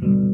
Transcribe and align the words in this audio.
Mm-hmm. 0.00 0.27